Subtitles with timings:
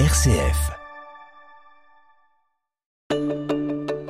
[0.00, 0.72] RCF.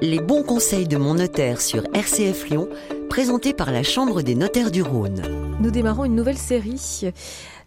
[0.00, 2.70] Les bons conseils de mon notaire sur RCF Lyon,
[3.14, 5.22] présentés par la Chambre des notaires du Rhône.
[5.60, 7.12] Nous démarrons une nouvelle série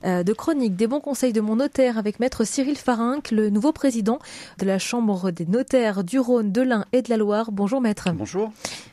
[0.03, 3.71] euh, de chroniques des bons conseils de mon notaire avec maître Cyril Farinck, le nouveau
[3.71, 4.19] président
[4.59, 7.53] de la Chambre des notaires du Rhône, de l'Ain et de la Loire.
[7.53, 8.09] Bonjour maître.
[8.11, 8.51] Bonjour.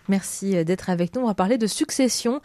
[0.09, 1.23] Merci euh, d'être avec nous.
[1.23, 2.41] On va parler de succession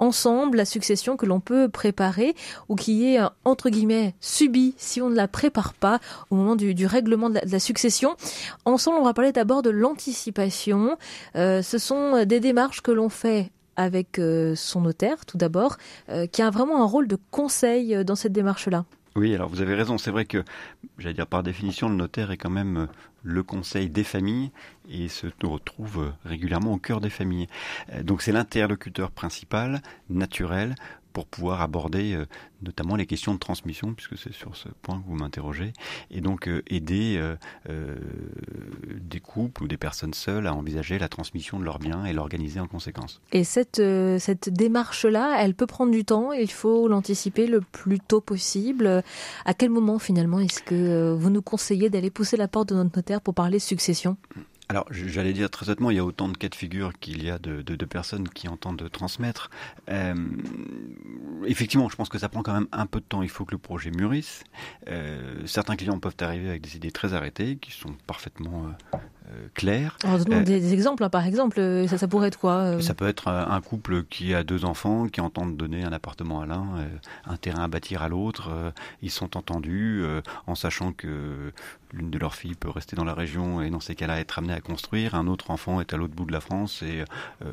[0.00, 2.34] ensemble, la succession que l'on peut préparer
[2.68, 6.56] ou qui est euh, entre guillemets subie si on ne la prépare pas au moment
[6.56, 8.16] du, règlement de la, succession.
[8.64, 10.96] Ensemble, on va parler d'abord de l'anticipation.
[11.34, 15.76] ce sont des démarches que l'on fait avec euh, son notaire, tout d'abord,
[16.08, 18.84] euh, qui a vraiment un rôle de conseil euh, dans cette démarche-là.
[19.14, 19.98] Oui, alors vous avez raison.
[19.98, 20.42] C'est vrai que,
[20.98, 22.88] j'allais dire par définition, le notaire est quand même
[23.22, 24.50] le conseil des familles
[24.90, 27.46] et se retrouve régulièrement au cœur des familles.
[28.02, 30.74] Donc c'est l'interlocuteur principal, naturel,
[31.12, 32.26] pour pouvoir aborder euh,
[32.62, 35.72] notamment les questions de transmission, puisque c'est sur ce point que vous m'interrogez,
[36.10, 37.20] et donc euh, aider
[37.68, 37.96] euh,
[39.00, 42.60] des couples ou des personnes seules à envisager la transmission de leurs biens et l'organiser
[42.60, 43.20] en conséquence.
[43.32, 43.82] Et cette,
[44.18, 49.02] cette démarche-là, elle peut prendre du temps, il faut l'anticiper le plus tôt possible.
[49.44, 52.96] À quel moment finalement est-ce que vous nous conseillez d'aller pousser la porte de notre
[52.96, 54.16] notaire pour parler succession?
[54.72, 57.28] Alors, j'allais dire très honnêtement, il y a autant de cas de figure qu'il y
[57.28, 59.50] a de, personnes qui entendent transmettre.
[59.90, 60.14] Euh,
[61.44, 63.22] effectivement, je pense que ça prend quand même un peu de temps.
[63.22, 64.44] Il faut que le projet mûrisse.
[64.88, 69.21] Euh, certains clients peuvent arriver avec des idées très arrêtées, qui sont parfaitement euh,
[69.54, 69.96] clair.
[70.04, 72.94] Alors, donne euh, des, exemples, hein, par exemple, euh, ça, ça pourrait être quoi Ça
[72.94, 76.66] peut être un couple qui a deux enfants, qui entendent donner un appartement à l'un,
[77.26, 78.50] un terrain à bâtir à l'autre.
[79.02, 80.04] Ils sont entendus
[80.46, 81.52] en sachant que
[81.92, 84.54] l'une de leurs filles peut rester dans la région et dans ces cas-là être amenée
[84.54, 85.14] à construire.
[85.14, 87.04] Un autre enfant est à l'autre bout de la France et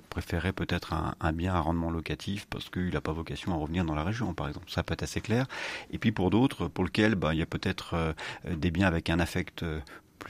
[0.09, 3.95] préférait peut-être un, bien à rendement locatif parce qu'il n'a pas vocation à revenir dans
[3.95, 4.69] la région, par exemple.
[4.69, 5.45] Ça peut être assez clair.
[5.91, 8.15] Et puis pour d'autres, pour lesquels bah, il y a peut-être
[8.49, 9.63] des biens avec un affect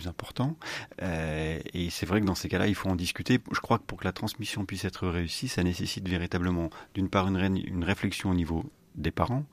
[0.07, 0.57] important.
[1.01, 3.39] Euh, et c'est vrai que dans ces cas-là, il faut en discuter.
[3.51, 7.27] Je crois que pour que la transmission puisse être réussie, ça nécessite véritablement, d'une part,
[7.27, 8.65] une réflexion au niveau
[8.95, 9.45] des parents,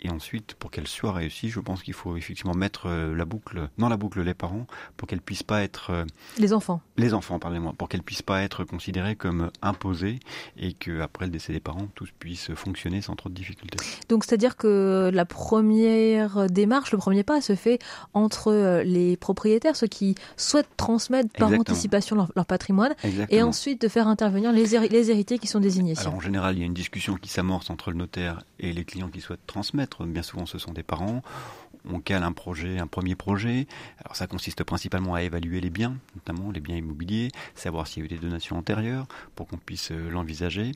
[0.00, 3.68] et ensuite, pour qu'elle soit réussie, je pense qu'il faut effectivement mettre euh, la boucle
[3.78, 4.66] dans la boucle les parents
[4.96, 6.04] pour qu'elle puisse pas être euh,
[6.38, 6.80] les enfants.
[6.96, 7.40] Les enfants,
[7.76, 10.20] pour qu'elle puisse pas être considérée comme imposée
[10.56, 13.78] et que après le décès des parents, tous puissent fonctionner sans trop de difficultés.
[14.08, 17.80] Donc, c'est-à-dire que la première démarche, le premier pas, se fait
[18.14, 22.94] entre euh, les propriétaires, ceux qui souhaitent transmettre par anticipation leur, patrimoine,
[23.30, 25.98] et ensuite de faire intervenir les, les héritiers qui sont désignés.
[25.98, 28.84] Alors, en général, il y a une discussion qui s'amorce entre le notaire et les
[28.84, 31.22] clients qui souhaitent transmettre bien souvent ce sont des parents.
[31.88, 33.66] On cale un projet, un premier projet.
[34.04, 38.02] Alors ça consiste principalement à évaluer les biens, notamment les biens immobiliers, savoir s'il y
[38.02, 40.72] a eu des donations antérieures pour qu'on puisse euh, l'envisager.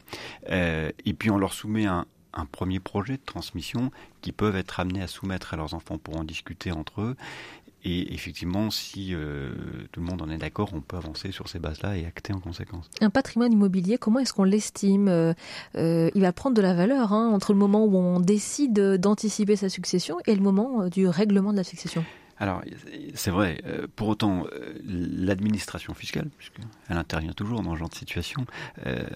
[0.51, 3.91] Euh, et puis on leur soumet un, un premier projet de transmission
[4.21, 7.17] qui peuvent être amenés à soumettre à leurs enfants pour en discuter entre eux.
[7.85, 9.53] Et effectivement, si euh,
[9.91, 12.39] tout le monde en est d'accord, on peut avancer sur ces bases-là et acter en
[12.39, 12.89] conséquence.
[13.01, 15.35] Un patrimoine immobilier, comment est-ce qu'on l'estime euh,
[15.77, 19.57] euh, Il va prendre de la valeur hein, entre le moment où on décide d'anticiper
[19.57, 22.05] sa succession et le moment du règlement de la succession?
[22.39, 22.63] Alors,
[23.15, 23.63] c'est vrai.
[23.95, 24.47] pour autant,
[24.85, 28.47] l'administration fiscale, puisqu'elle intervient toujours dans ce genre de situation,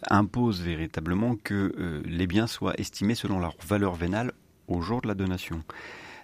[0.08, 4.32] impose véritablement que les biens soient estimés selon leur valeur vénale
[4.68, 5.60] au jour de la donation.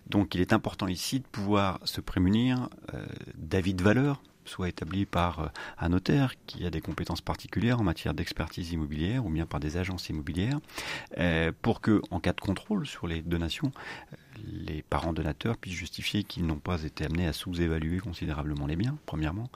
[0.06, 5.06] Donc il est important ici de pouvoir se prémunir euh, d'avis de valeur soit établi
[5.06, 5.46] par euh,
[5.78, 9.76] un notaire qui a des compétences particulières en matière d'expertise immobilière ou bien par des
[9.76, 10.58] agences immobilières,
[11.18, 13.72] euh, pour que, en cas de contrôle sur les donations,
[14.44, 18.96] les parents donateurs puissent justifier qu'ils n'ont pas été amenés à sous-évaluer considérablement les biens,
[19.06, 19.48] premièrement.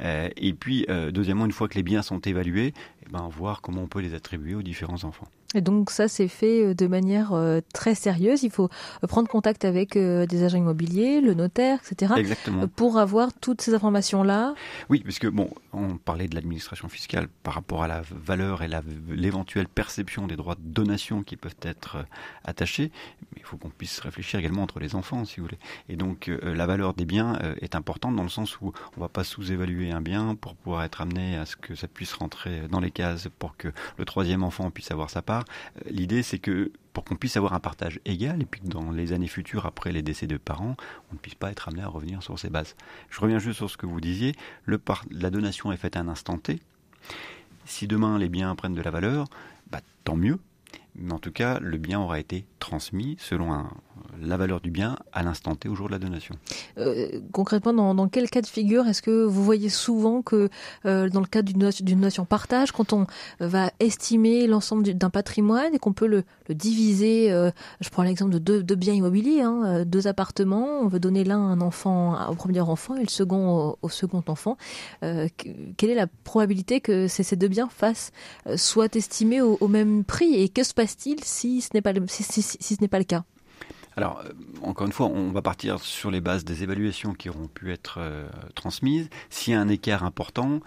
[0.00, 2.74] et puis, deuxièmement, une fois que les biens sont évalués,
[3.06, 5.28] eh ben, voir comment on peut les attribuer aux différents enfants.
[5.54, 8.44] Et donc ça, c'est fait euh, de manière euh, très sérieuse.
[8.44, 8.68] Il faut
[9.02, 12.14] euh, prendre contact avec des agents immobiliers, le notaire, etc.
[12.16, 12.68] Exactement.
[12.68, 14.54] Pour avoir toutes ces informations-là.
[14.88, 18.68] Oui, puisque bon, on parlait de l'administration fiscale par rapport à la valeur et
[19.08, 22.04] l'éventuelle perception des droits de donation qui peuvent être
[22.44, 22.92] attachés.
[23.32, 25.58] Mais il faut qu'on puisse réfléchir également entre les enfants, si vous voulez.
[25.88, 29.08] Et donc la valeur des biens est importante dans le sens où on ne va
[29.08, 32.80] pas sous-évaluer un bien pour pouvoir être amené à ce que ça puisse rentrer dans
[32.80, 33.68] les cases pour que
[33.98, 35.30] le troisième enfant puisse avoir sa part
[35.76, 38.90] euh, l'idée, c'est que pour qu'on puisse avoir un partage égal et puis que dans
[38.90, 40.76] les années futures, après les décès de parents,
[41.10, 42.74] on ne puisse pas être amené à revenir sur ces bases.
[43.10, 44.34] Je reviens juste sur ce que vous disiez.
[44.64, 44.80] Le
[45.10, 46.60] la donation est faite à un instant T.
[47.64, 49.26] Si demain les biens prennent de la valeur,
[49.70, 50.38] bah, tant mieux.
[50.94, 53.66] Mais en tout cas, le bien aura été transmis selon
[54.20, 56.34] la valeur du bien à l'instant T au jour de la donation.
[56.78, 60.48] Euh, concrètement, dans, quel cas de figure est-ce que vous voyez souvent que
[60.86, 63.06] euh, dans le cadre d'une notion partage, quand on
[63.40, 67.50] va estimer l'ensemble d'un patrimoine et qu'on peut le, diviser, euh,
[67.80, 71.60] je prends l'exemple de deux, biens immobiliers, hein, deux appartements, on veut donner l'un un
[71.60, 74.56] enfant au premier enfant et le second au, second enfant,
[75.00, 78.12] quelle est la probabilité que ces, deux biens fassent,
[78.56, 82.80] soient estimés au, même prix et que se passe-t-il si ce n'est pas, si ce
[82.80, 83.24] n'est pas le cas?
[83.98, 84.30] Alors, euh,
[84.62, 87.96] encore une fois, on va partir sur les bases des évaluations qui auront pu être
[87.98, 89.10] euh, transmises.
[89.28, 90.60] S'il y a un écart important,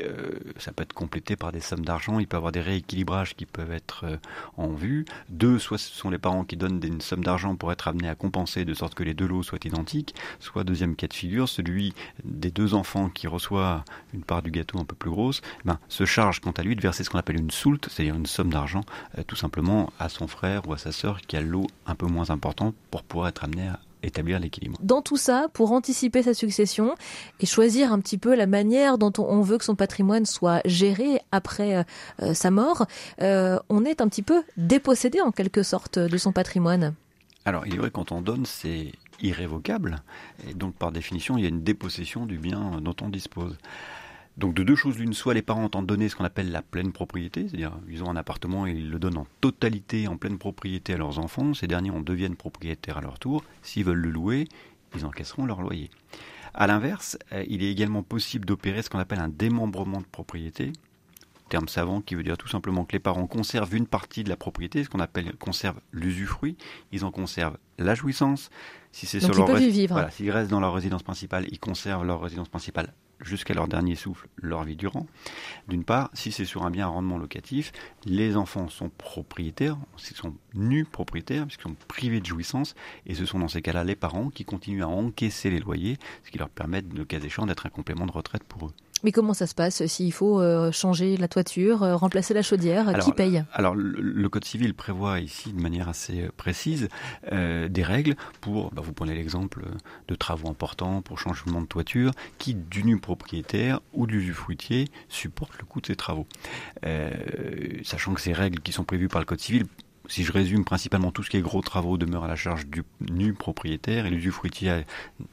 [0.00, 3.34] euh, ça peut être complété par des sommes d'argent, il peut y avoir des rééquilibrages
[3.34, 4.16] qui peuvent être euh,
[4.56, 5.04] en vue.
[5.28, 8.14] Deux, soit ce sont les parents qui donnent une somme d'argent pour être amenés à
[8.14, 11.94] compenser de sorte que les deux lots soient identiques, soit deuxième cas de figure, celui
[12.24, 13.84] des deux enfants qui reçoit
[14.14, 16.80] une part du gâteau un peu plus grosse, ben, se charge quant à lui de
[16.80, 18.82] verser ce qu'on appelle une soulte, c'est-à-dire une somme d'argent,
[19.18, 22.06] euh, tout simplement à son frère ou à sa sœur qui a le un peu
[22.06, 24.78] moins important pour pouvoir être amené à établir l'équilibre.
[24.82, 26.94] Dans tout ça, pour anticiper sa succession
[27.40, 31.20] et choisir un petit peu la manière dont on veut que son patrimoine soit géré
[31.32, 31.82] après euh,
[32.22, 32.86] euh, sa mort,
[33.20, 36.94] euh, on est un petit peu dépossédé en quelque sorte de son patrimoine.
[37.44, 38.92] Alors il est vrai quand on donne, c'est
[39.22, 39.96] irrévocable
[40.48, 43.56] et donc par définition il y a une dépossession du bien dont on dispose.
[44.36, 46.92] Donc de deux choses l'une, soit les parents entendent donner ce qu'on appelle la pleine
[46.92, 50.94] propriété, c'est-à-dire ils ont un appartement et ils le donnent en totalité, en pleine propriété
[50.94, 54.48] à leurs enfants, ces derniers en deviennent propriétaires à leur tour, s'ils veulent le louer,
[54.94, 55.90] ils encaisseront leur loyer.
[56.54, 60.72] A l'inverse, euh, il est également possible d'opérer ce qu'on appelle un démembrement de propriété,
[61.50, 64.36] terme savant qui veut dire tout simplement que les parents conservent une partie de la
[64.36, 66.56] propriété, ce qu'on appelle conservent l'usufruit,
[66.92, 68.50] ils en conservent la jouissance.
[68.92, 69.94] Si c'est sur leur vivre.
[69.94, 73.94] Voilà, s'ils restent dans leur résidence principale, ils conservent leur résidence principale jusqu'à leur dernier
[73.94, 75.06] souffle, leur vie durant.
[75.68, 77.72] D'une part, si c'est sur un bien à rendement locatif,
[78.04, 79.76] les enfants sont propriétaires,
[80.10, 82.74] ils sont nus propriétaires, puisqu'ils sont privés de jouissance,
[83.06, 86.30] et ce sont dans ces cas-là les parents qui continuent à encaisser les loyers, ce
[86.30, 88.72] qui leur permet, de cas échéant, d'être un complément de retraite pour eux.
[89.02, 92.98] Mais comment ça se passe s'il faut euh, changer la toiture, euh, remplacer la chaudière
[92.98, 93.44] Qui paye?
[93.52, 96.88] Alors, le, Code civil prévoit ici, de manière assez euh, précise,
[97.30, 99.64] des règles pour, bah, vous prenez l'exemple
[100.06, 105.58] de travaux importants, pour changement de toiture, qui, du nu propriétaire ou de l'usufruitier, supporte
[105.58, 106.26] le coût de ces travaux.
[107.82, 109.66] sachant que ces règles qui sont prévues par le Code civil
[110.10, 112.82] si je résume principalement tout ce qui est gros travaux demeure à la charge du
[113.10, 114.80] nu propriétaire et l'usufruitier a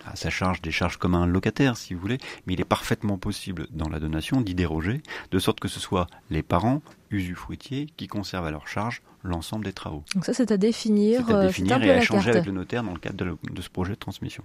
[0.05, 3.17] à sa charge des charges comme un locataire si vous voulez, mais il est parfaitement
[3.17, 5.01] possible dans la donation d'y déroger,
[5.31, 9.73] de sorte que ce soit les parents usufruitiers qui conservent à leur charge l'ensemble des
[9.73, 10.03] travaux.
[10.13, 12.83] Donc ça c'est à définir, c'est à euh, définir et à échanger avec le notaire
[12.83, 14.43] dans le cadre de, ce projet de transmission.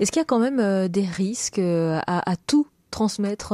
[0.00, 3.52] Est-ce qu'il y a quand même euh, des risques euh, à, tout transmettre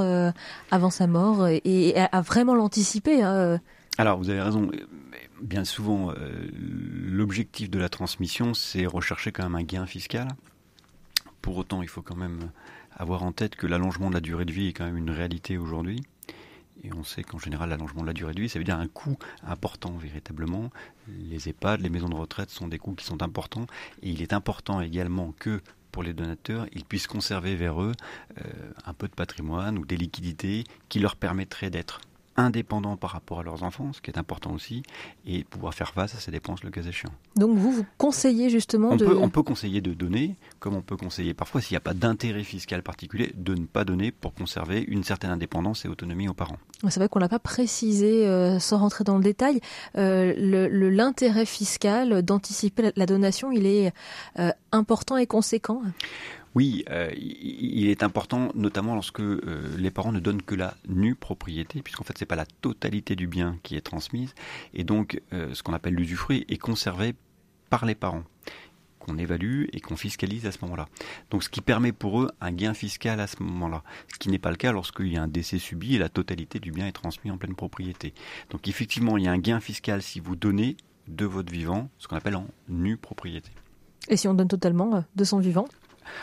[0.71, 3.61] avant sa mort et, à, vraiment l'anticiper hein,
[3.97, 4.71] alors, vous avez raison
[5.45, 10.29] bien souvent, euh, l'objectif de la transmission, c'est rechercher quand même un gain fiscal.
[11.43, 12.51] Pour autant, il faut quand même
[12.91, 15.59] avoir en tête que l'allongement de la durée de vie est quand même une réalité
[15.59, 16.03] aujourd'hui.
[16.83, 18.89] Et on sait qu'en général, l'allongement de la durée de vie, ça veut dire un
[18.89, 20.71] coût important véritablement.
[21.09, 23.67] Les EHPAD, les maisons de retraite sont des coûts qui sont importants.
[24.03, 25.61] Et il est important également que
[25.93, 27.93] pour les donateurs, ils puissent conserver vers eux
[28.39, 32.01] euh, un peu de patrimoine ou des liquidités qui leur permettraient d'être
[32.37, 34.83] indépendants par rapport à leurs enfants, ce qui est important aussi,
[35.27, 37.13] et pouvoir faire face à ces dépenses le cas échéant.
[37.37, 39.07] Donc vous, vous conseillez justement on de...
[39.07, 41.95] Peut, on peut conseiller de donner, comme on peut conseiller parfois, s'il n'y a pas
[41.95, 46.35] d'intérêt fiscal particulier, de ne pas donner pour conserver une certaine indépendance et autonomie aux
[46.35, 46.59] parents.
[46.89, 49.61] C'est vrai qu'on ne l'a pas précisé euh, sans rentrer dans le détail.
[49.97, 50.35] Euh,
[50.91, 53.93] l'intérêt fiscal d'anticiper la, donation, il est
[54.39, 55.83] euh, important et conséquent
[56.55, 61.15] oui, euh, il est important, notamment lorsque euh, les parents ne donnent que la nue
[61.15, 64.35] propriété, puisqu'en fait, c'est pas la totalité du bien qui est transmise,
[64.73, 67.15] et donc euh, ce qu'on appelle l'usufruit est conservé
[67.71, 68.23] par les parents
[69.01, 70.89] qu'on évalue et qu'on fiscalise à ce moment-là.
[71.31, 73.83] Donc ce qui permet pour eux un gain fiscal à ce moment-là,
[74.13, 76.59] ce qui n'est pas le cas lorsqu'il y a un décès subi et la totalité
[76.59, 78.15] du bien est transmis en pleine propriété.
[78.51, 82.09] Donc effectivement, il y a un gain fiscal si vous donnez de votre vivant, ce
[82.09, 83.51] qu'on appelle en nue propriété.
[84.09, 85.67] Et si on donne totalement de son vivant?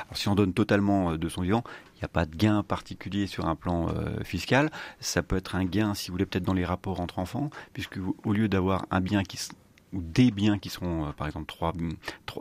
[0.06, 1.64] Alors, si on donne totalement euh, de son vivant,
[1.96, 4.72] il n'y a pas de gain particulier sur un plan euh, fiscal.
[5.00, 8.00] Ça peut être un gain, si vous voulez, peut-être dans les rapports entre enfants, puisque
[8.24, 9.38] au lieu d'avoir un bien qui
[9.94, 11.74] ou des biens qui seront, euh, par exemple, trois,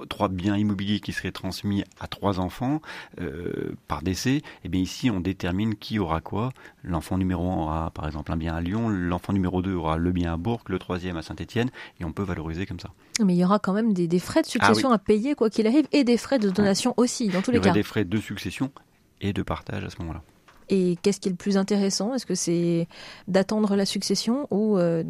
[0.08, 2.80] trois, biens immobiliers qui seraient transmis à trois enfants
[3.20, 6.50] euh, par décès, et eh bien ici on détermine qui aura quoi.
[6.84, 10.12] L'enfant numéro 1 aura, par exemple, un bien à Lyon, l'enfant numéro 2 aura le
[10.12, 12.90] bien à Bourg, le troisième à Saint-Étienne, et on peut valoriser comme ça.
[13.24, 15.66] Mais il y aura quand même des, frais de ah succession à payer, quoi qu'il
[15.66, 17.64] arrive, et des frais de donation aussi, dans tous les cas.
[17.64, 18.70] Il y aura des frais de succession
[19.20, 20.22] et de partage à ce moment-là.
[20.70, 22.14] Et qu'est-ce qui est le plus intéressant?
[22.14, 22.86] Est-ce que c'est
[23.28, 25.02] d'attendre la succession ou de,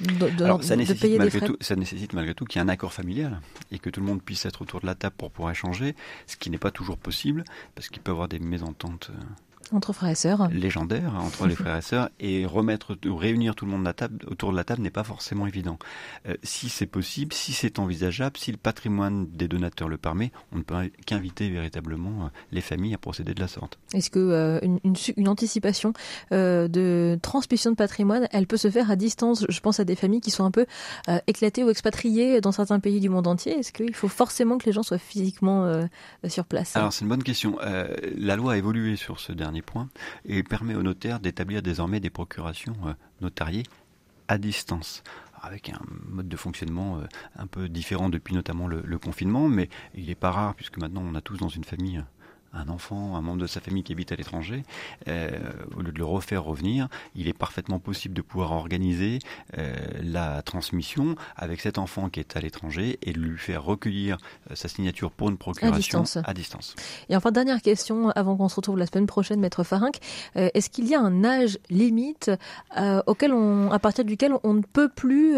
[0.00, 1.46] de, Alors, ça de payer des frais?
[1.46, 4.06] tout, Ça nécessite malgré tout qu'il y ait un accord familial et que tout le
[4.06, 5.94] monde puisse être autour de la table pour pouvoir échanger,
[6.26, 9.10] ce qui n'est pas toujours possible parce qu'il peut y avoir des mésententes
[9.72, 10.48] entre frères et sœurs.
[10.50, 13.86] Légendaire entre les frères et sœurs et remettre, réunir tout le monde
[14.26, 15.78] autour de la table n'est pas forcément évident.
[16.28, 20.58] Euh, si c'est possible, si c'est envisageable, si le patrimoine des donateurs le permet, on
[20.58, 23.78] ne peut qu'inviter véritablement euh, les familles à procéder de la sorte.
[23.92, 25.92] Est-ce que euh, une, une, anticipation
[26.30, 29.44] de transmission de patrimoine, elle peut se faire à distance?
[29.48, 30.66] Je pense à des familles qui sont un peu
[31.26, 33.58] éclatées ou expatriées dans certains pays du monde entier.
[33.58, 35.86] Est-ce qu'il faut forcément que les gens soient physiquement
[36.28, 36.76] sur place?
[36.76, 37.58] Alors c'est une bonne question.
[38.16, 39.32] la loi a évolué sur ce
[40.24, 43.64] et permet aux notaires d'établir désormais des procurations euh, notariées
[44.28, 45.02] à distance
[45.42, 50.06] avec un mode de fonctionnement euh, un peu différent depuis notamment le confinement, mais il
[50.06, 52.02] n'est pas rare, puisque maintenant on a tous dans une famille
[52.52, 54.62] un enfant, un membre de sa famille qui habite à l'étranger,
[55.08, 55.30] euh,
[55.76, 59.18] au lieu de le refaire revenir, il est parfaitement possible de pouvoir organiser
[59.58, 64.18] euh, la transmission avec cet enfant qui est à l'étranger et de lui faire recueillir
[64.50, 66.74] euh, sa signature pour une procuration à distance.
[67.08, 69.98] Et enfin, dernière question, avant qu'on se retrouve la semaine prochaine, Maître Farinck,
[70.34, 72.30] est-ce qu'il y a un âge limite
[73.06, 75.36] auquel on, à partir duquel on ne peut plus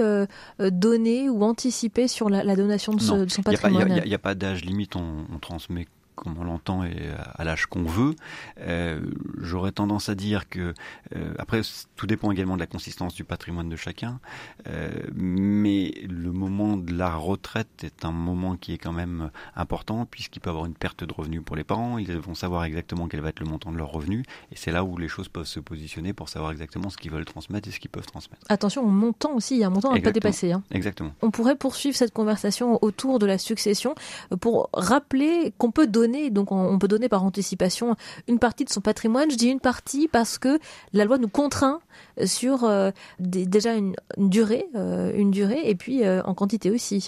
[0.58, 4.96] donner ou anticiper sur la, donation de, son patrimoine Il n'y a, pas d'âge limite,
[4.96, 5.86] on, on transmet
[6.18, 8.14] comme on l'entend et à l'âge qu'on veut.
[8.60, 9.00] Euh,
[9.40, 10.74] J'aurais tendance à dire que,
[11.16, 11.62] euh, après,
[11.96, 14.20] tout dépend également de la consistance du patrimoine de chacun,
[14.68, 20.06] euh, mais le moment de la retraite est un moment qui est quand même important
[20.06, 21.98] puisqu'il peut y avoir une perte de revenus pour les parents.
[21.98, 24.84] Ils vont savoir exactement quel va être le montant de leurs revenus et c'est là
[24.84, 27.80] où les choses peuvent se positionner pour savoir exactement ce qu'ils veulent transmettre et ce
[27.80, 28.44] qu'ils peuvent transmettre.
[28.48, 30.52] Attention au montant aussi, il y a un montant à ne pas dépasser.
[30.52, 30.62] Hein.
[30.70, 31.12] Exactement.
[31.22, 33.94] On pourrait poursuivre cette conversation autour de la succession
[34.40, 37.96] pour rappeler qu'on peut donner donc on, peut donner par anticipation
[38.26, 39.30] une partie de son patrimoine.
[39.30, 40.58] Je dis une partie parce que
[40.92, 41.80] la loi nous contraint
[42.24, 47.06] sur euh, déjà une, durée, euh, une durée et puis euh, en quantité aussi.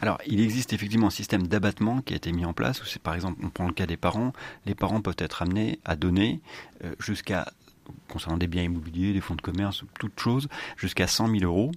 [0.00, 3.02] Alors, il existe effectivement un système d'abattement qui a été mis en place où c'est
[3.02, 4.32] par exemple, on prend le cas des parents,
[4.66, 6.40] les parents peuvent être amenés à donner
[6.98, 7.46] jusqu'à
[8.08, 11.70] concernant des biens immobiliers, des fonds de commerce, toutes choses, jusqu'à 100 000 euros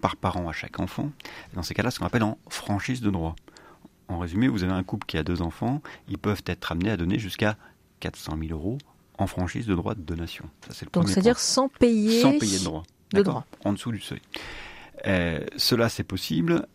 [0.00, 1.10] par parent à chaque enfant.
[1.54, 3.36] Dans ces cas-là, ce qu'on appelle en franchise de droit.
[4.10, 6.96] En résumé, vous avez un couple qui a deux enfants, ils peuvent être amenés à
[6.96, 7.56] donner jusqu'à
[8.00, 8.76] 400 000 euros
[9.18, 10.46] en franchise de droit de donation.
[10.92, 12.82] Donc c'est-à-dire sans payer Sans payer de droit.
[13.12, 13.46] De droit.
[13.64, 14.20] En dessous du seuil.
[15.06, 16.66] Euh, cela, c'est possible.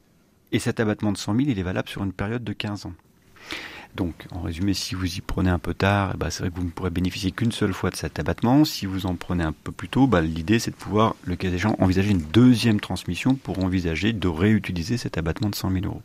[0.54, 2.94] Et cet abattement de 100 000, il est valable sur une période de 15 ans.
[3.96, 6.56] Donc, en résumé, si vous y prenez un peu tard, eh ben, c'est vrai que
[6.56, 8.64] vous ne pourrez bénéficier qu'une seule fois de cet abattement.
[8.64, 11.50] Si vous en prenez un peu plus tôt, bah, l'idée c'est de pouvoir, le cas
[11.50, 16.02] échéant, envisager une deuxième transmission pour envisager de réutiliser cet abattement de 100 000 euros.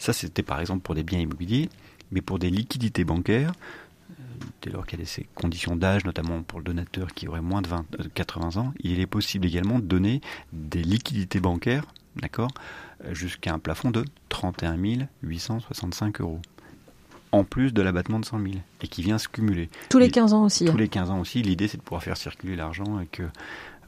[0.00, 1.68] Ça, c'était par exemple pour des biens immobiliers,
[2.10, 3.52] mais pour des liquidités bancaires,
[4.10, 4.14] euh,
[4.62, 7.60] dès lors qu'il y a ces conditions d'âge, notamment pour le donateur qui aurait moins
[7.60, 7.68] de
[8.14, 10.22] 80 euh, ans, il est possible également de donner
[10.54, 11.84] des liquidités bancaires,
[12.16, 12.50] d'accord,
[13.04, 14.78] euh, jusqu'à un plafond de 31
[15.22, 16.40] 865 euros
[17.32, 19.68] en plus de l'abattement de 100 000 et qui vient se cumuler.
[19.88, 20.64] Tous les 15 ans aussi.
[20.64, 20.76] Tous hein.
[20.78, 21.42] les 15 ans aussi.
[21.42, 23.22] L'idée, c'est de pouvoir faire circuler l'argent et que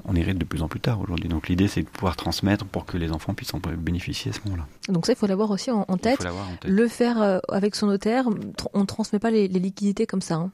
[0.04, 1.28] on hérite de plus en plus tard aujourd'hui.
[1.28, 4.40] Donc l'idée, c'est de pouvoir transmettre pour que les enfants puissent en bénéficier à ce
[4.44, 4.66] moment-là.
[4.88, 6.26] Donc ça, il faut l'avoir aussi en, tête.
[6.64, 8.24] Le faire euh, avec son notaire,
[8.72, 10.34] on ne transmet pas les, liquidités comme ça.
[10.34, 10.50] Hein.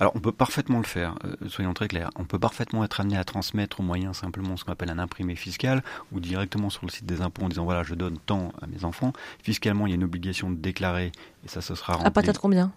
[0.00, 2.10] Alors, on peut parfaitement le faire, euh, soyons très clairs.
[2.16, 5.36] On peut parfaitement être amené à transmettre au moyen simplement ce qu'on appelle un imprimé
[5.36, 5.82] fiscal
[6.12, 8.84] ou directement sur le site des impôts en disant voilà, je donne tant à mes
[8.84, 9.12] enfants.
[9.42, 11.12] Fiscalement, il y a une obligation de déclarer
[11.44, 12.08] et ça, ce sera rempli.
[12.08, 12.72] À partir de combien?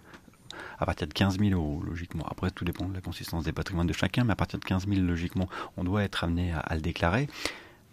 [0.78, 2.24] À partir de 15 000 euros, logiquement.
[2.30, 4.86] Après, tout dépend de la consistance des patrimoines de chacun, mais à partir de 15
[4.88, 7.28] 000, logiquement, on doit être amené à le déclarer.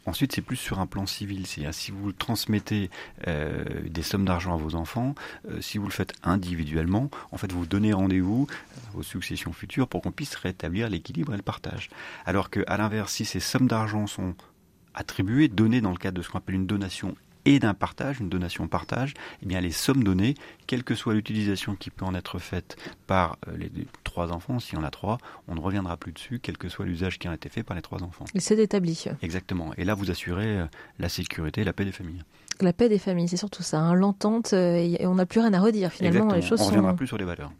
[0.05, 1.45] Ensuite, c'est plus sur un plan civil.
[1.45, 2.89] C'est si vous transmettez
[3.27, 5.13] euh, des sommes d'argent à vos enfants,
[5.49, 8.47] euh, si vous le faites individuellement, en fait, vous donnez rendez-vous
[8.95, 11.89] aux successions futures pour qu'on puisse rétablir l'équilibre et le partage.
[12.25, 14.33] Alors que, l'inverse, si ces sommes d'argent sont
[14.95, 18.29] attribuées, données dans le cadre de ce qu'on appelle une donation et d'un partage, une
[18.29, 20.35] donation-partage, eh bien les sommes données,
[20.67, 23.69] quelle que soit l'utilisation qui peut en être faite par euh, les
[24.03, 25.17] trois enfants, si on a trois,
[25.47, 27.81] on ne reviendra plus dessus, quel que soit l'usage qui a été fait par les
[27.81, 28.25] trois enfants.
[28.35, 29.05] Et c'est établi.
[29.21, 29.71] Exactement.
[29.77, 30.65] Et là, vous assurez euh,
[30.99, 32.23] la sécurité et la paix des familles.
[32.59, 33.79] La paix des familles, c'est surtout ça.
[33.79, 33.93] Hein.
[33.95, 36.33] L'entente, euh, et on n'a plus rien à redire finalement.
[36.33, 37.51] Les choses on ne reviendra plus sur les valeurs.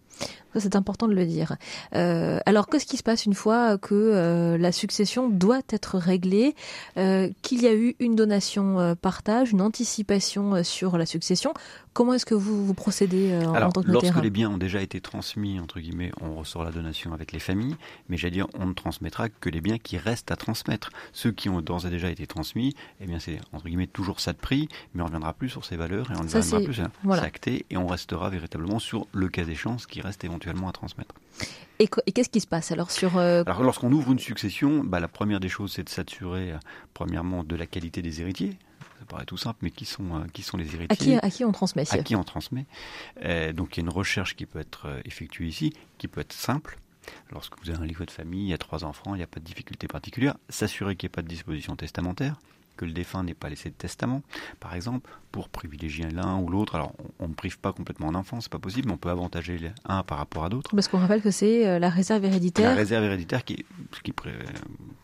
[0.59, 1.55] C'est important de le dire.
[1.95, 6.55] Euh, alors, qu'est-ce qui se passe une fois que euh, la succession doit être réglée,
[6.97, 11.53] euh, qu'il y a eu une donation partage, une anticipation sur la succession
[11.93, 15.01] Comment est-ce que vous, vous procédez en tant que Lorsque les biens ont déjà été
[15.01, 17.75] transmis, entre guillemets, on ressort la donation avec les familles,
[18.07, 20.89] mais j'allais dire, on ne transmettra que les biens qui restent à transmettre.
[21.11, 24.31] Ceux qui ont d'ores et déjà été transmis, eh bien, c'est, entre guillemets, toujours ça
[24.31, 26.79] de prix, mais on ne reviendra plus sur ces valeurs et on ne reviendra plus
[26.79, 27.29] à voilà.
[27.47, 31.15] et on restera véritablement sur le cas d'échéance qui qui reste éventuellement à transmettre.
[31.79, 35.39] Et, qu'est-ce qui se passe alors sur Alors lorsqu'on ouvre une succession, bah, la première
[35.39, 36.53] des choses c'est de s'assurer
[36.93, 38.57] premièrement de la qualité des héritiers
[39.01, 41.51] ça paraît tout simple, mais qui sont, euh, qui sont les héritiers à qui, on
[41.51, 42.67] transmet À qui on transmet.
[43.25, 46.21] Euh, donc il y a une recherche qui peut être euh, effectuée ici, qui peut
[46.21, 46.77] être simple.
[47.31, 49.27] Lorsque vous avez un livre de famille, il y a trois enfants, il n'y a
[49.27, 50.35] pas de difficulté particulière.
[50.49, 52.35] S'assurer qu'il n'y ait pas de disposition testamentaire
[52.81, 54.23] que le défunt n'ait pas laissé de testament,
[54.59, 56.73] par exemple, pour privilégier l'un ou l'autre.
[56.73, 60.01] Alors, on ne prive pas complètement d'enfants, c'est pas possible, mais on peut avantager l'un
[60.01, 60.71] par rapport à d'autres.
[60.75, 62.71] Parce qu'on rappelle que c'est euh, la réserve héréditaire.
[62.71, 63.65] La réserve héréditaire qui est,
[64.03, 64.15] qui est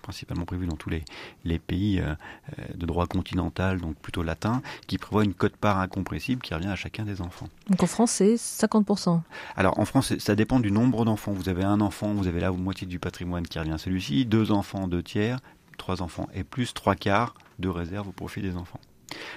[0.01, 1.05] principalement prévue dans tous les,
[1.45, 2.15] les pays euh,
[2.57, 6.75] euh, de droit continental, donc plutôt latin, qui prévoit une cote-part incompressible qui revient à
[6.75, 7.47] chacun des enfants.
[7.69, 9.21] Donc en France, c'est 50%.
[9.55, 11.31] Alors en France, ça dépend du nombre d'enfants.
[11.31, 14.51] Vous avez un enfant, vous avez la moitié du patrimoine qui revient à celui-ci, deux
[14.51, 15.39] enfants, deux tiers,
[15.77, 18.79] trois enfants et plus, trois quarts de réserve au profit des enfants.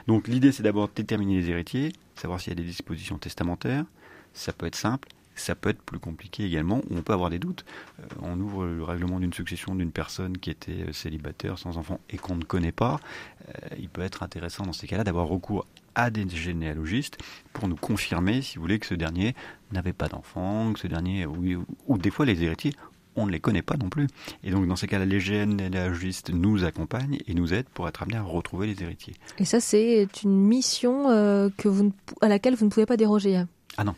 [0.07, 3.85] Donc l'idée c'est d'abord déterminer les héritiers, savoir s'il y a des dispositions testamentaires,
[4.33, 5.09] ça peut être simple,
[5.41, 7.65] ça peut être plus compliqué également, on peut avoir des doutes.
[8.00, 12.00] Euh, on ouvre le règlement d'une succession d'une personne qui était euh, célibataire, sans enfant,
[12.11, 13.00] et qu'on ne connaît pas.
[13.49, 17.19] Euh, il peut être intéressant dans ces cas-là d'avoir recours à des généalogistes
[17.53, 19.35] pour nous confirmer, si vous voulez, que ce dernier
[19.73, 22.75] n'avait pas d'enfant, que ce dernier, oui, ou des fois les héritiers
[23.17, 24.07] on ne les connaît pas non plus.
[24.45, 28.19] Et donc dans ces cas-là, les généalogistes nous accompagnent et nous aident pour être amenés
[28.19, 29.14] à retrouver les héritiers.
[29.38, 33.37] Et ça, c'est une mission euh, que vous à laquelle vous ne pouvez pas déroger.
[33.37, 33.49] Hein.
[33.76, 33.95] Ah non.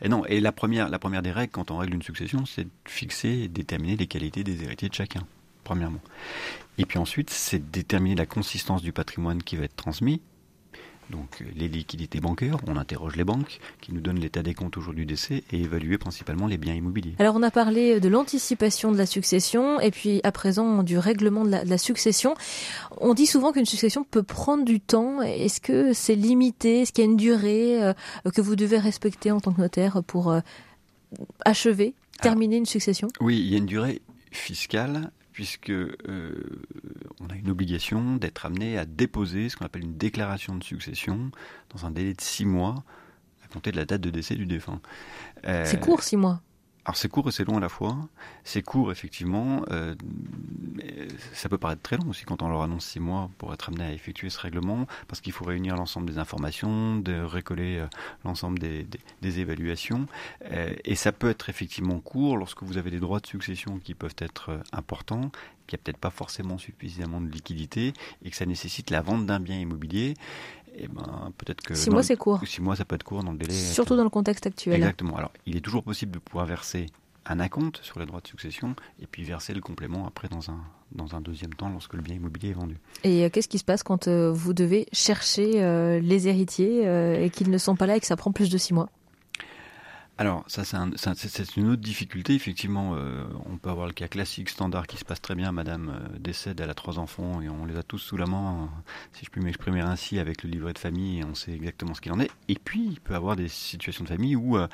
[0.00, 0.24] Et non.
[0.26, 3.28] Et la première, la première des règles quand on règle une succession, c'est de fixer
[3.28, 5.26] et déterminer les qualités des héritiers de chacun,
[5.64, 6.00] premièrement.
[6.78, 10.20] Et puis ensuite, c'est de déterminer la consistance du patrimoine qui va être transmis
[11.10, 14.76] donc euh, les liquidités bancaires, on interroge les banques qui nous donnent l'état des comptes
[14.76, 17.14] au jour du décès et évaluer principalement les biens immobiliers.
[17.18, 21.44] Alors on a parlé de l'anticipation de la succession et puis à présent du règlement
[21.44, 22.34] de la, succession.
[22.98, 25.20] On dit souvent qu'une succession peut prendre du temps.
[25.22, 26.82] Est-ce que c'est limité?
[26.82, 27.92] Est-ce qu'il y a une durée euh,
[28.34, 30.40] que vous devez respecter en tant que notaire pour euh,
[31.44, 33.08] achever, terminer une succession?
[33.20, 35.92] Oui, il y a une durée fiscale puisque euh,
[37.20, 41.30] on a une obligation d'être amené à déposer ce qu'on appelle une déclaration de succession
[41.74, 42.84] dans un délai de six mois
[43.44, 44.80] à compter de la date de décès du défunt.
[45.46, 46.40] Euh, c'est court, six mois.
[46.86, 47.98] Alors c'est court et c'est long à la fois.
[48.44, 49.96] C'est court effectivement, euh,
[51.32, 53.82] ça peut paraître très long aussi quand on leur annonce six mois pour être amené
[53.82, 57.86] à effectuer ce règlement, parce qu'il faut réunir l'ensemble des informations, de récoller euh,
[58.24, 58.86] l'ensemble des,
[59.40, 60.06] évaluations.
[60.52, 63.94] Euh, et ça peut être effectivement court lorsque vous avez des droits de succession qui
[63.94, 65.32] peuvent être importants,
[65.66, 67.94] qu'il n'y a peut-être pas forcément suffisamment de liquidité
[68.24, 70.14] et que ça nécessite la vente d'un bien immobilier.
[70.78, 72.40] Eh ben, peut-être que six mois c'est court.
[72.44, 73.54] Six mois ça peut être court dans le délai.
[73.54, 74.76] Surtout dans le contexte actuel.
[74.76, 75.16] Exactement.
[75.16, 76.86] Alors il est toujours possible de pouvoir verser
[77.28, 80.60] un acompte sur les droits de succession et puis verser le complément après dans un,
[80.92, 82.78] dans un deuxième temps lorsque le bien immobilier est vendu.
[83.04, 86.82] Et euh, qu'est-ce qui se passe quand euh, vous devez chercher euh, les héritiers
[87.22, 88.90] et qu'ils ne sont pas là et que ça prend plus de six mois?
[90.18, 92.34] Alors, ça, c'est une autre difficulté.
[92.34, 95.52] Effectivement, euh, on peut avoir le cas classique, standard, qui se passe très bien.
[95.52, 98.70] Madame euh, décède, elle a trois enfants et on les a tous sous la main,
[99.12, 102.00] si je puis m'exprimer ainsi, avec le livret de famille et on sait exactement ce
[102.00, 102.30] qu'il en est.
[102.48, 104.68] Et puis, il peut avoir des situations de famille où, euh,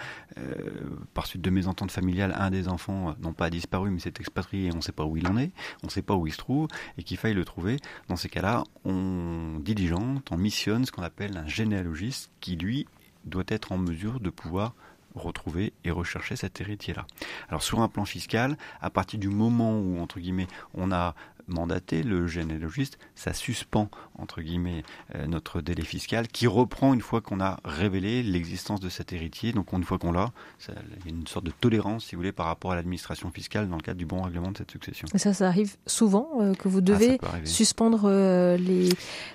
[1.12, 4.72] par suite de mésentente familiale, un des enfants, non pas disparu, mais s'est expatrié et
[4.72, 5.50] on ne sait pas où il en est,
[5.82, 7.78] on ne sait pas où il se trouve et qu'il faille le trouver.
[8.06, 12.86] Dans ces cas-là, on diligente, on missionne ce qu'on appelle un généalogiste qui, lui,
[13.24, 14.74] doit être en mesure de pouvoir
[15.14, 17.06] retrouver et rechercher cet héritier-là.
[17.48, 21.14] Alors sur un plan fiscal, à partir du moment où, entre guillemets, on a
[21.48, 24.82] mandaté le généalogiste, ça suspend, entre guillemets,
[25.14, 29.52] euh, notre délai fiscal qui reprend une fois qu'on a révélé l'existence de cet héritier.
[29.52, 30.32] Donc une fois qu'on l'a,
[30.68, 33.68] il y a une sorte de tolérance, si vous voulez, par rapport à l'administration fiscale
[33.68, 35.08] dans le cadre du bon règlement de cette succession.
[35.14, 38.88] Et ça, ça arrive souvent euh, que vous ah, devez suspendre euh, les,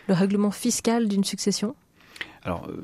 [0.07, 1.75] le règlement fiscal d'une succession?
[2.47, 2.81] Alors, euh,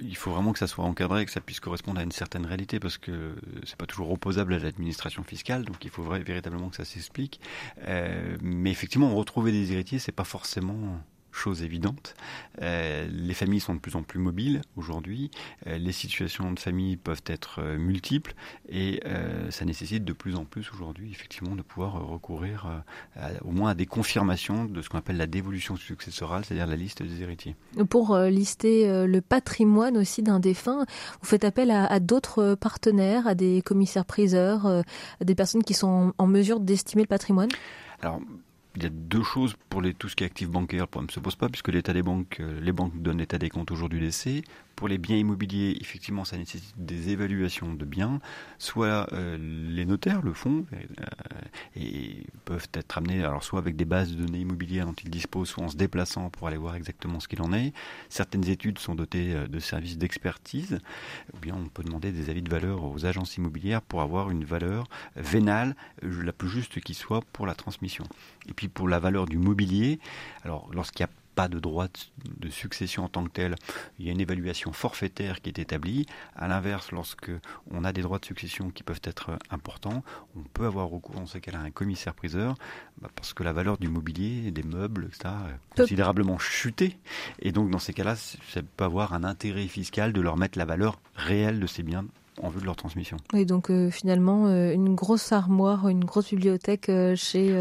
[0.00, 2.80] il faut vraiment que ça soit encadré, que ça puisse correspondre à une certaine réalité,
[2.80, 6.84] parce que c'est pas toujours opposable à l'administration fiscale, donc il faut véritablement que ça
[6.84, 7.40] s'explique.
[7.86, 10.98] Euh, mais effectivement, retrouver des héritiers, c'est pas forcément
[11.34, 12.14] chose évidente.
[12.62, 15.30] Euh, les familles sont de plus en plus mobiles aujourd'hui,
[15.66, 18.34] euh, les situations de famille peuvent être euh, multiples
[18.68, 19.02] et
[19.50, 22.82] ça nécessite de plus en plus aujourd'hui effectivement de pouvoir recourir
[23.44, 27.02] au moins à des confirmations de ce qu'on appelle la dévolution successorale, c'est-à-dire la liste
[27.02, 27.56] des héritiers.
[27.90, 30.86] Pour lister le patrimoine aussi d'un défunt,
[31.20, 34.84] vous faites appel à, d'autres partenaires, à des commissaires-priseurs, à
[35.24, 37.50] des personnes qui sont en, en mesure d'estimer le patrimoine?
[38.00, 38.20] Alors,
[38.76, 41.08] il y a deux choses pour les, tout ce qui est actif bancaire, le problème
[41.08, 43.70] ne se pose pas, puisque l'état des banques, euh, les banques donnent l'état des comptes
[43.70, 44.42] au jour du décès.
[44.76, 48.20] Pour les biens immobiliers, effectivement, ça nécessite des évaluations de biens.
[48.58, 50.76] Soit euh, les notaires le font euh,
[51.76, 55.48] et peuvent être amenés, alors soit avec des bases de données immobilières dont ils disposent,
[55.48, 57.72] soit en se déplaçant pour aller voir exactement ce qu'il en est.
[58.08, 60.78] Certaines études sont dotées de services d'expertise,
[61.32, 64.44] ou bien on peut demander des avis de valeur aux agences immobilières pour avoir une
[64.44, 68.04] valeur vénale la plus juste qui soit pour la transmission.
[68.48, 69.98] Et puis pour la valeur du mobilier,
[70.44, 71.88] alors lorsqu'il n'y a pas de droit
[72.24, 73.56] de succession en tant que tel.
[73.98, 76.06] Il y a une évaluation forfaitaire qui est établie.
[76.36, 77.30] À l'inverse, lorsque
[77.70, 80.02] on a des droits de succession qui peuvent être importants,
[80.36, 82.54] on peut avoir recours dans ce cas-là à un commissaire-priseur,
[83.00, 86.98] bah, parce que la valeur du mobilier, des meubles, etc., a considérablement chuté.
[87.40, 90.64] Et donc, dans ces cas-là, ça peut avoir un intérêt fiscal de leur mettre la
[90.64, 92.04] valeur réelle de ces biens
[92.42, 93.16] en vue de leur transmission.
[93.32, 97.54] Et donc euh, finalement, euh, une grosse armoire, une grosse bibliothèque euh, chez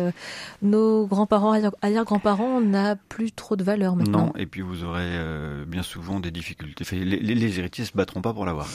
[0.61, 4.27] nos grands-parents, arrière-grands-parents, n'a plus trop de valeur maintenant.
[4.27, 5.11] Non, et puis vous aurez
[5.67, 6.83] bien souvent des difficultés.
[6.91, 8.67] Les, les, héritiers ne se battront pas pour l'avoir.